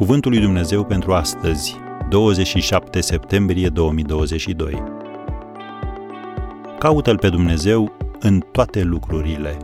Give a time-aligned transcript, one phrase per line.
[0.00, 1.76] Cuvântul lui Dumnezeu pentru astăzi,
[2.08, 4.82] 27 septembrie 2022.
[6.78, 9.56] Caută-L pe Dumnezeu în toate lucrurile,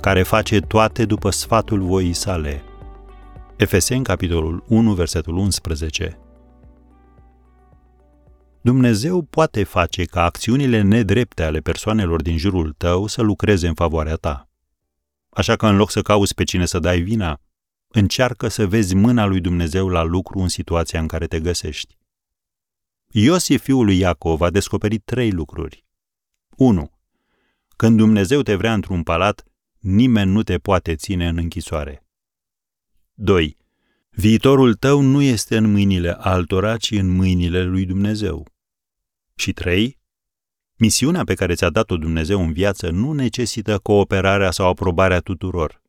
[0.00, 2.62] care face toate după sfatul voii sale.
[3.56, 6.18] Efeseni, capitolul 1, versetul 11.
[8.60, 14.14] Dumnezeu poate face ca acțiunile nedrepte ale persoanelor din jurul tău să lucreze în favoarea
[14.14, 14.48] ta.
[15.30, 17.40] Așa că în loc să cauți pe cine să dai vina,
[17.88, 21.98] încearcă să vezi mâna lui Dumnezeu la lucru în situația în care te găsești.
[23.10, 25.84] Iosif, fiul lui Iacov, a descoperit trei lucruri.
[26.56, 26.90] 1.
[27.76, 29.44] Când Dumnezeu te vrea într-un palat,
[29.78, 32.06] nimeni nu te poate ține în închisoare.
[33.14, 33.56] 2.
[34.10, 38.46] Viitorul tău nu este în mâinile altora, ci în mâinile lui Dumnezeu.
[39.34, 39.98] Și 3.
[40.76, 45.82] Misiunea pe care ți-a dat-o Dumnezeu în viață nu necesită cooperarea sau aprobarea tuturor,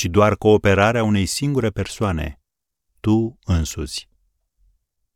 [0.00, 2.40] ci doar cooperarea unei singure persoane,
[3.00, 4.08] tu însuți.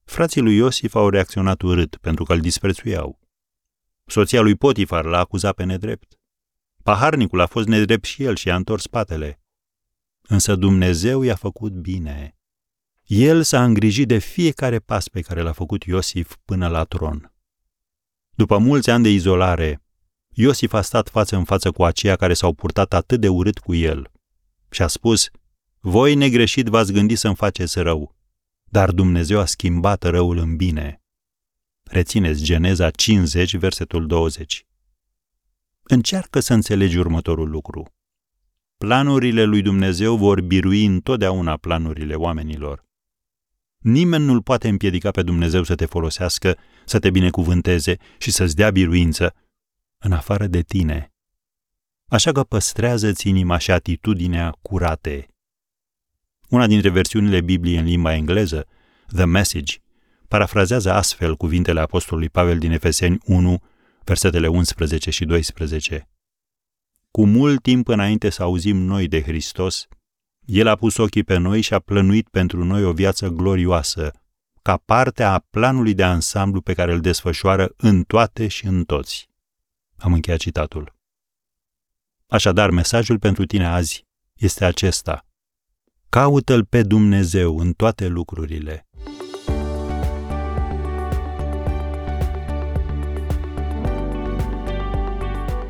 [0.04, 3.20] Frații lui Iosif au reacționat urât pentru că îl disprețuiau.
[4.06, 6.18] Soția lui Potifar l-a acuzat pe nedrept.
[6.82, 9.40] Paharnicul a fost nedrept și el și a întors spatele.
[10.22, 12.36] Însă Dumnezeu i-a făcut bine.
[13.04, 17.32] El s-a îngrijit de fiecare pas pe care l-a făcut Iosif până la tron.
[18.30, 19.82] După mulți ani de izolare,
[20.28, 23.74] Iosif a stat față în față cu aceia care s-au purtat atât de urât cu
[23.74, 24.12] el
[24.74, 25.30] și a spus,
[25.80, 28.16] Voi negreșit v-ați gândit să-mi faceți rău,
[28.64, 31.02] dar Dumnezeu a schimbat răul în bine.
[31.82, 34.66] Rețineți Geneza 50, versetul 20.
[35.82, 37.94] Încearcă să înțelegi următorul lucru.
[38.76, 42.84] Planurile lui Dumnezeu vor birui întotdeauna planurile oamenilor.
[43.78, 48.70] Nimeni nu-l poate împiedica pe Dumnezeu să te folosească, să te binecuvânteze și să-ți dea
[48.70, 49.34] biruință,
[49.98, 51.13] în afară de tine.
[52.06, 55.28] Așa că păstrează-ți inima și atitudinea curate.
[56.48, 58.66] Una dintre versiunile Bibliei în limba engleză,
[59.06, 59.74] The Message,
[60.28, 63.62] parafrazează astfel cuvintele apostolului Pavel din Efeseni 1,
[64.04, 66.08] versetele 11 și 12.
[67.10, 69.88] Cu mult timp înainte să auzim noi de Hristos,
[70.44, 74.12] El a pus ochii pe noi și a plănuit pentru noi o viață glorioasă,
[74.62, 79.28] ca parte a planului de ansamblu pe care îl desfășoară în toate și în toți.
[79.96, 80.93] Am încheiat citatul.
[82.34, 85.26] Așadar, mesajul pentru tine azi este acesta.
[86.08, 88.86] Caută-L pe Dumnezeu în toate lucrurile.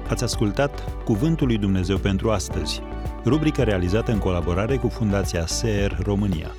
[0.08, 2.80] Ați ascultat Cuvântul lui Dumnezeu pentru astăzi,
[3.24, 6.50] rubrica realizată în colaborare cu Fundația SER România.